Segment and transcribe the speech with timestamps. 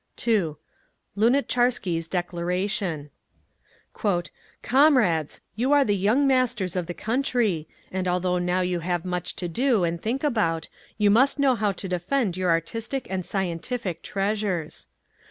[0.15, 0.57] 2.
[1.15, 3.11] LUNATCHARSKY's DECLARATION
[4.63, 5.41] "Comrades!
[5.55, 9.47] You are the young masters of the country, and although now you have much to
[9.47, 10.67] do and think about,
[10.97, 14.87] you must know how to defend your artistic and scientific treasures.